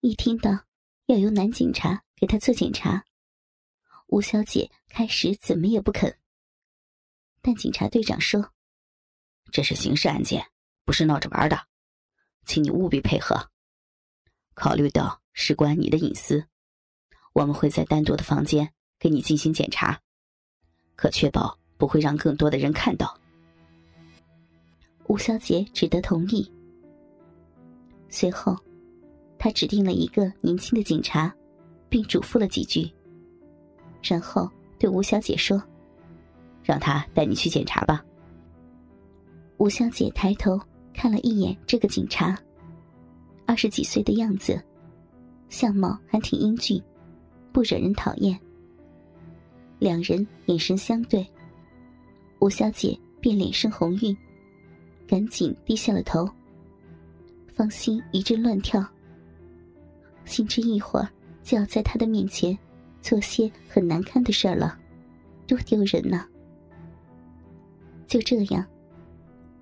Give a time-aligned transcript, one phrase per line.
[0.00, 0.64] 一听到
[1.06, 3.04] 要由男警察给他做检查，
[4.06, 6.16] 吴小姐开始怎么也不肯。
[7.42, 8.52] 但警察队长说
[9.50, 10.46] ：“这是刑事案件，
[10.84, 11.66] 不是闹着玩的，
[12.44, 13.50] 请你务必配合。
[14.54, 16.46] 考虑到事关你的隐私，
[17.32, 20.00] 我们会在单独的房间给你进行检查，
[20.94, 23.18] 可确保不会让更多的人看到。”
[25.08, 26.48] 吴小姐只得同意。
[28.08, 28.56] 随后，
[29.38, 31.32] 他指定了一个年轻的警察，
[31.88, 32.90] 并嘱咐了几句，
[34.02, 35.62] 然后对吴小姐说。
[36.64, 38.04] 让他带你去检查吧。
[39.56, 40.60] 吴小姐抬头
[40.92, 42.38] 看了一眼这个警察，
[43.46, 44.62] 二十几岁的样子，
[45.48, 46.78] 相貌还挺英俊，
[47.52, 48.38] 不惹人讨厌。
[49.78, 51.26] 两人眼神相对，
[52.40, 54.14] 吴小姐便脸生红晕，
[55.06, 56.28] 赶紧低下了头，
[57.46, 58.86] 芳心一阵乱跳，
[60.28, 61.08] 心知一会儿
[61.42, 62.56] 就要在他的面前
[63.00, 64.78] 做些很难堪的事儿了，
[65.46, 66.26] 多丢人呐！
[68.06, 68.64] 就这样，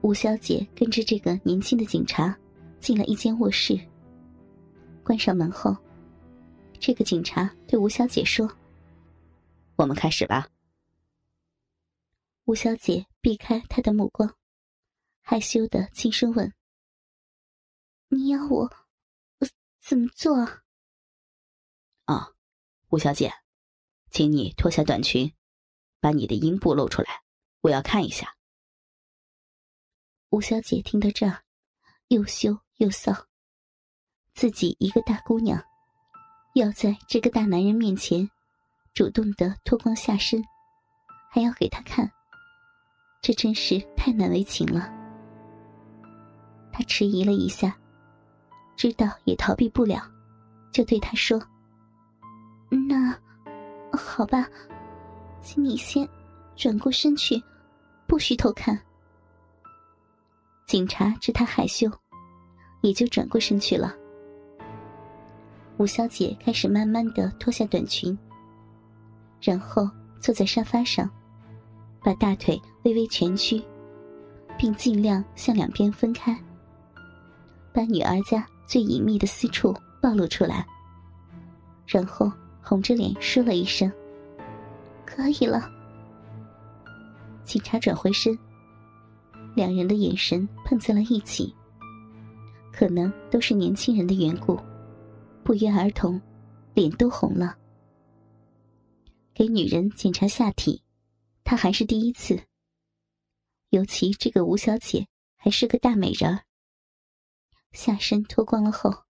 [0.00, 2.36] 吴小姐跟着这个年轻的警察
[2.80, 3.78] 进了一间卧室。
[5.02, 5.76] 关上门后，
[6.78, 8.50] 这个警察对吴小姐说
[9.76, 10.48] ：“我们开始吧。”
[12.46, 14.34] 吴小姐避开他的目光，
[15.22, 16.52] 害羞的轻声问
[18.08, 18.70] ：“你要我
[19.86, 20.34] 怎么做？”
[22.06, 22.30] 啊，
[22.88, 23.30] 吴小姐，
[24.10, 25.30] 请你脱下短裙，
[26.00, 27.22] 把你的阴部露出来。
[27.60, 28.34] 我要看一下。
[30.30, 31.44] 吴小姐听到这儿，
[32.08, 33.26] 又羞又臊。
[34.32, 35.62] 自己一个大姑娘，
[36.54, 38.28] 要在这个大男人面前
[38.94, 40.42] 主动的脱光下身，
[41.30, 42.10] 还要给他看，
[43.20, 44.90] 这真是太难为情了。
[46.72, 47.78] 她迟疑了一下，
[48.76, 50.02] 知道也逃避不了，
[50.72, 51.40] 就对他说
[52.88, 53.16] ：“那
[53.96, 54.48] 好吧，
[55.40, 56.08] 请你先
[56.56, 57.42] 转过身去。”
[58.06, 58.78] 不许偷看。
[60.66, 61.90] 警察知他害羞，
[62.82, 63.94] 也就转过身去了。
[65.78, 68.16] 吴小姐开始慢慢的脱下短裙，
[69.40, 69.88] 然后
[70.20, 71.10] 坐在沙发上，
[72.02, 73.62] 把大腿微微蜷曲，
[74.58, 76.38] 并尽量向两边分开，
[77.72, 80.66] 把女儿家最隐秘的私处暴露出来。
[81.86, 82.30] 然后
[82.62, 83.90] 红着脸说了一声
[85.04, 85.70] ：“可以了。”
[87.44, 88.38] 警察转回身，
[89.54, 91.54] 两人的眼神碰在了一起。
[92.72, 94.58] 可能都是年轻人的缘故，
[95.44, 96.20] 不约而同，
[96.72, 97.56] 脸都红了。
[99.32, 100.82] 给女人检查下体，
[101.44, 102.40] 他还是第一次。
[103.70, 106.42] 尤其这个吴小姐还是个大美人儿，
[107.74, 109.04] 下身脱光了后，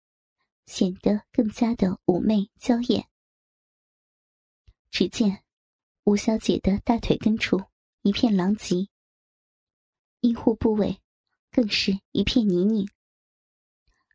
[0.65, 3.09] 显得更加的妩媚娇艳。
[4.89, 5.43] 只见
[6.05, 7.63] 吴小姐的大腿根处。
[8.03, 8.89] 一片狼藉，
[10.21, 11.03] 阴户部位
[11.51, 12.89] 更是一片泥泞，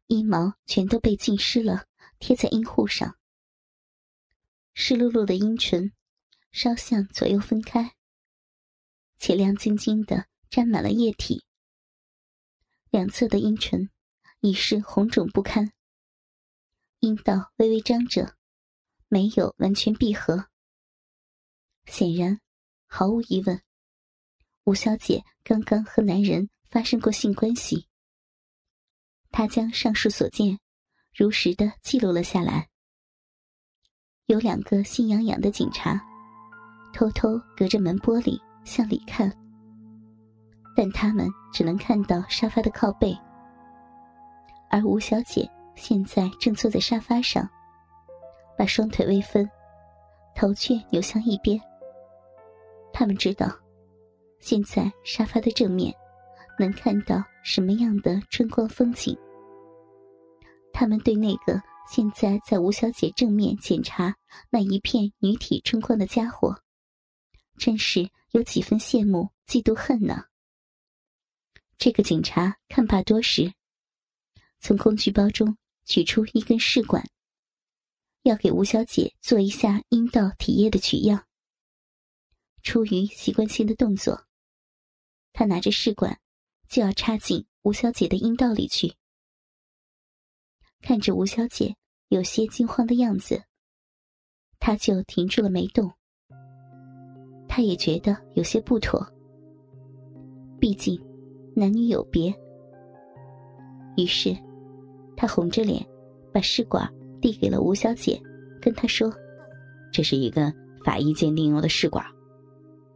[0.09, 1.87] 阴毛全都被浸湿了，
[2.19, 3.17] 贴在阴户上。
[4.75, 5.93] 湿漉漉的阴唇
[6.51, 7.95] 稍向左右分开，
[9.19, 11.45] 且亮晶晶的沾满了液体。
[12.91, 13.89] 两侧的阴唇
[14.41, 15.73] 已是红肿不堪，
[17.01, 18.37] 阴道微微张着，
[19.09, 20.47] 没有完全闭合。
[21.87, 22.41] 显然，
[22.87, 23.61] 毫无疑问。
[24.65, 27.87] 吴小姐刚刚和男人发生过性关系，
[29.31, 30.59] 她将上述所见
[31.15, 32.69] 如实的记录了下来。
[34.27, 36.05] 有两个心痒痒的警察
[36.93, 39.31] 偷偷隔着门玻璃向里看，
[40.77, 43.17] 但他们只能看到沙发的靠背，
[44.71, 47.49] 而吴小姐现在正坐在沙发上，
[48.57, 49.49] 把双腿微分，
[50.35, 51.61] 头却扭向一边。
[52.93, 53.51] 他们知道。
[54.39, 55.93] 现在沙发的正面，
[56.59, 59.19] 能看到什么样的春光风景？
[60.73, 61.61] 他们对那个
[61.91, 64.15] 现在在吴小姐正面检查
[64.51, 66.55] 那一片女体春光的家伙，
[67.59, 70.25] 真是有几分羡慕、嫉妒、恨呢。
[71.79, 73.53] 这个警察看罢多时，
[74.61, 77.05] 从工具包中取出一根试管，
[78.23, 81.27] 要给吴小姐做一下阴道体液的取样。
[82.63, 84.27] 出于习惯性的动作。
[85.33, 86.19] 他拿着试管，
[86.69, 88.95] 就要插进吴小姐的阴道里去。
[90.81, 91.77] 看着吴小姐
[92.09, 93.45] 有些惊慌的样子，
[94.59, 95.93] 他就停住了没动。
[97.49, 99.07] 他也觉得有些不妥，
[100.59, 101.01] 毕竟
[101.55, 102.35] 男女有别。
[103.97, 104.37] 于是，
[105.17, 105.85] 他红着脸
[106.33, 106.87] 把试管
[107.21, 108.21] 递给了吴小姐，
[108.61, 109.13] 跟她说
[109.91, 110.55] ：“这是一根
[110.85, 112.05] 法医鉴定用的试管，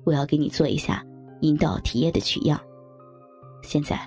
[0.04, 1.04] 我要给你做一下
[1.40, 2.60] 阴道体液的取样。
[3.62, 3.98] 现在，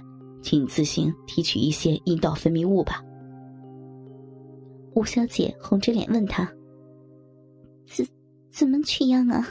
[0.42, 3.04] 请你自行提取一些阴道分泌物吧。”
[4.95, 6.45] 吴小姐红着脸问他
[7.88, 8.07] ：“怎
[8.51, 9.48] 怎么取样啊？”“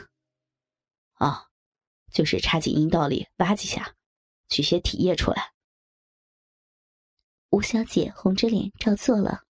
[1.18, 1.42] 啊，
[2.12, 3.92] 就是插进阴道里挖几下，
[4.48, 5.50] 取些体液出来。”
[7.52, 9.44] 吴小姐红着脸照做了，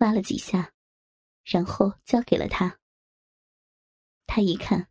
[0.00, 0.74] 挖了几下，
[1.42, 2.78] 然后交给了他。
[4.26, 4.90] 他一看，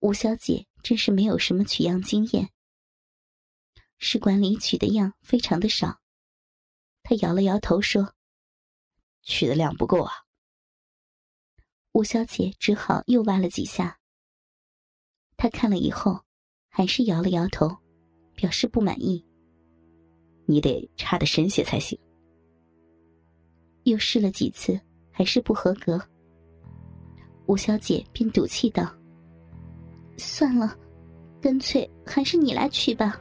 [0.00, 2.50] 吴小姐真是没有什么取样经验，
[3.96, 6.00] 试管里取的样非常的少。
[7.04, 8.16] 他摇了摇头说
[9.22, 10.12] ：“取的量不够啊。”
[11.94, 14.00] 吴小姐只好又挖了几下。
[15.36, 16.24] 他看了以后，
[16.68, 17.78] 还是摇了摇头，
[18.34, 19.24] 表示不满意。
[20.46, 21.98] 你得插的深些才行。
[23.84, 24.80] 又试了几次，
[25.10, 26.00] 还是不合格。
[27.46, 28.90] 吴小姐便赌气道
[30.16, 30.74] ：“算了，
[31.40, 33.20] 干脆还是你来取吧。”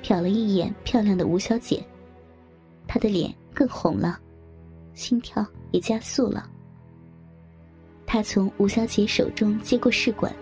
[0.00, 1.84] 瞟了一眼漂亮的吴小姐，
[2.86, 4.20] 她的脸更红了，
[4.94, 6.48] 心跳也加速了。
[8.06, 10.32] 她从吴小姐手中接过试管，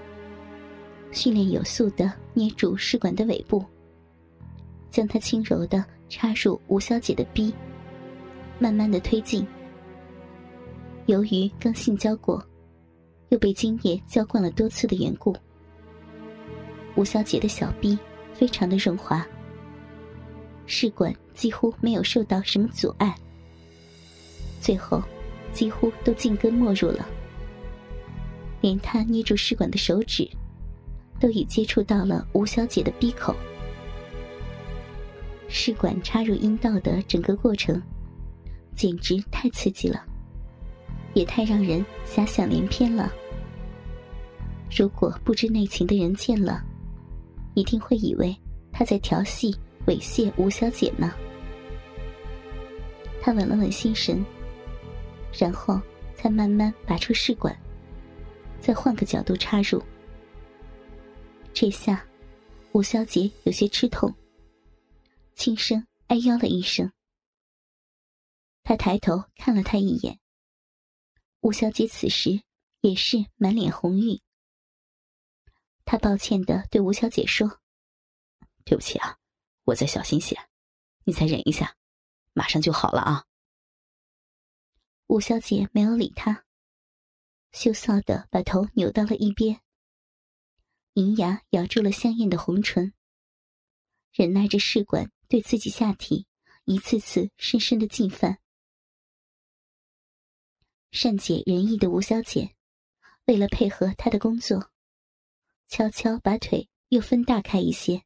[1.11, 3.65] 训练有素的捏住试管的尾部。
[4.97, 7.53] 将它轻柔的插入吴小姐的逼，
[8.59, 9.47] 慢慢的推进。
[11.05, 12.43] 由于刚性交过，
[13.29, 15.37] 又被精液浇灌了多次的缘故，
[16.95, 17.99] 吴小姐的小逼
[18.33, 19.23] 非常的润滑，
[20.65, 23.15] 试管几乎没有受到什么阻碍，
[24.63, 25.03] 最后
[25.53, 27.07] 几乎都进根没入了，
[28.63, 30.27] 连她捏住试管的手指，
[31.21, 33.37] 都已接触到了吴小姐的逼口。
[35.67, 37.83] 试管插入阴道的整个过程，
[38.77, 40.01] 简直太刺激了，
[41.13, 43.13] 也太让人遐想连篇了。
[44.71, 46.63] 如果不知内情的人见了，
[47.55, 48.33] 一定会以为
[48.71, 49.53] 他在调戏、
[49.89, 51.13] 猥亵吴小姐呢。
[53.21, 54.25] 他稳了稳心神，
[55.37, 55.81] 然后
[56.15, 57.53] 才慢慢拔出试管，
[58.61, 59.83] 再换个角度插入。
[61.53, 62.05] 这下，
[62.71, 64.15] 吴小姐有些吃痛。
[65.37, 66.91] 轻声哎呦了一声，
[68.63, 70.19] 他抬头看了他一眼。
[71.41, 72.43] 吴小姐此时
[72.81, 74.19] 也是满脸红晕。
[75.85, 77.61] 他抱歉的对吴小姐说
[78.65, 79.19] ：“对不起啊，
[79.65, 80.37] 我再小心些，
[81.05, 81.77] 你再忍一下，
[82.33, 83.27] 马上就好了啊。”
[85.07, 86.47] 吴小姐没有理他，
[87.53, 89.61] 羞臊的把头扭到了一边，
[90.95, 92.95] 银牙咬住了香艳的红唇，
[94.13, 95.13] 忍耐着试管。
[95.29, 96.27] 对自己下体
[96.65, 98.39] 一次次深深的进犯，
[100.91, 102.55] 善解人意的吴小姐，
[103.27, 104.71] 为了配合他的工作，
[105.69, 108.05] 悄悄把腿又分大开一些，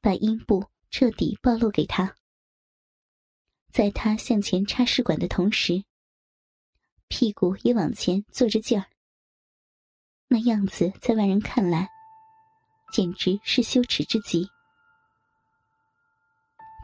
[0.00, 2.16] 把阴部彻底暴露给他。
[3.72, 5.84] 在他向前插试管的同时，
[7.08, 8.86] 屁股也往前坐着劲儿，
[10.28, 11.88] 那样子在外人看来，
[12.92, 14.48] 简直是羞耻之极。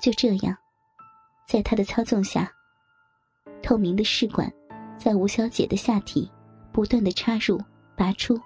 [0.01, 0.57] 就这样，
[1.49, 2.51] 在他的操纵下，
[3.63, 4.53] 透明的试管
[4.97, 6.31] 在吴小姐的下体
[6.73, 7.61] 不断的插入、
[7.97, 8.39] 拔出，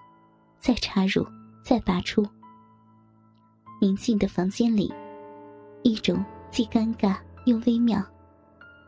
[0.58, 1.26] 再插入、
[1.62, 2.26] 再拔出。
[3.80, 4.92] 宁静的房间里，
[5.82, 7.16] 一种既尴尬
[7.46, 8.02] 又微妙，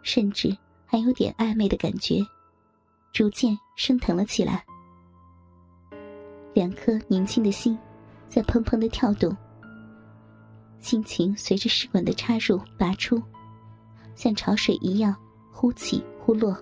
[0.03, 2.21] 甚至还有点暧昧的感觉，
[3.13, 4.65] 逐渐升腾了起来。
[6.55, 7.79] 两颗年轻的心
[8.29, 9.37] 在砰砰的跳动。
[10.83, 13.23] 心情随着试管的插入、拔出，
[14.17, 15.17] 像潮水一样
[15.51, 16.55] 忽起忽落。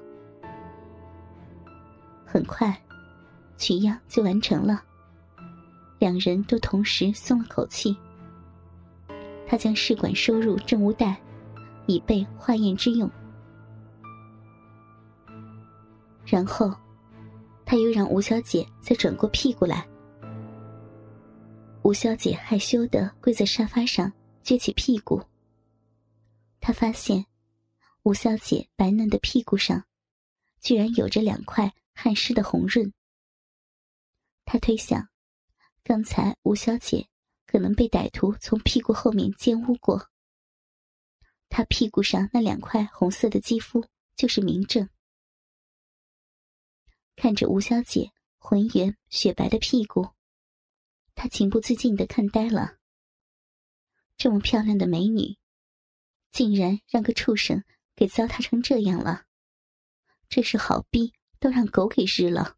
[2.27, 2.81] 很快，
[3.57, 4.85] 取样就完成了。
[5.99, 7.97] 两人都同时松了口气。
[9.49, 11.21] 他将试管收入证物袋，
[11.87, 13.11] 以备化验之用。
[16.25, 16.73] 然后，
[17.65, 19.85] 他又让吴小姐再转过屁股来。
[21.91, 24.13] 吴小姐害羞的跪在沙发上，
[24.45, 25.21] 撅起屁股。
[26.61, 27.27] 她发现，
[28.05, 29.85] 吴小姐白嫩的屁股上，
[30.61, 32.93] 居然有着两块汗湿的红润。
[34.45, 35.09] 她推想，
[35.83, 37.09] 刚才吴小姐
[37.45, 40.11] 可能被歹徒从屁股后面奸污过。
[41.49, 44.89] 她屁股上那两块红色的肌肤就是明证。
[47.17, 50.11] 看着吴小姐浑圆雪白的屁股。
[51.15, 52.79] 他情不自禁的看呆了。
[54.17, 55.37] 这么漂亮的美女，
[56.31, 57.65] 竟然让个畜生
[57.97, 59.25] 给糟蹋成这样了，
[60.29, 62.57] 这是好逼都让狗给日了。